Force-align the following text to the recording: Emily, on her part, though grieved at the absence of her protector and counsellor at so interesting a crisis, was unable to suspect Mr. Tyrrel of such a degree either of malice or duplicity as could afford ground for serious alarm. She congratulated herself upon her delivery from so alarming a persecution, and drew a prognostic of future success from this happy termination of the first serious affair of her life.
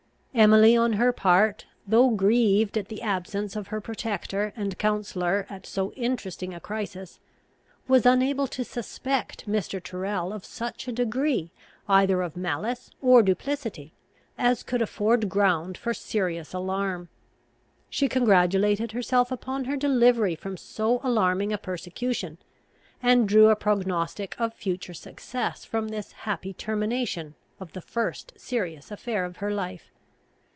Emily, 0.33 0.77
on 0.77 0.93
her 0.93 1.11
part, 1.11 1.65
though 1.85 2.09
grieved 2.11 2.77
at 2.77 2.87
the 2.87 3.01
absence 3.01 3.57
of 3.57 3.67
her 3.67 3.81
protector 3.81 4.53
and 4.55 4.77
counsellor 4.79 5.45
at 5.49 5.65
so 5.67 5.91
interesting 5.91 6.53
a 6.53 6.59
crisis, 6.61 7.19
was 7.85 8.05
unable 8.05 8.47
to 8.47 8.63
suspect 8.63 9.45
Mr. 9.45 9.83
Tyrrel 9.83 10.31
of 10.31 10.45
such 10.45 10.87
a 10.87 10.93
degree 10.93 11.51
either 11.89 12.21
of 12.21 12.37
malice 12.37 12.89
or 13.01 13.21
duplicity 13.21 13.93
as 14.37 14.63
could 14.63 14.81
afford 14.81 15.27
ground 15.27 15.77
for 15.77 15.93
serious 15.93 16.53
alarm. 16.53 17.09
She 17.89 18.07
congratulated 18.07 18.93
herself 18.93 19.33
upon 19.33 19.65
her 19.65 19.75
delivery 19.75 20.35
from 20.35 20.55
so 20.55 21.01
alarming 21.03 21.51
a 21.51 21.57
persecution, 21.57 22.37
and 23.03 23.27
drew 23.27 23.49
a 23.49 23.55
prognostic 23.57 24.39
of 24.39 24.53
future 24.53 24.93
success 24.93 25.65
from 25.65 25.89
this 25.89 26.13
happy 26.13 26.53
termination 26.53 27.35
of 27.59 27.73
the 27.73 27.81
first 27.81 28.31
serious 28.37 28.91
affair 28.91 29.25
of 29.25 29.37
her 29.37 29.51
life. 29.53 29.91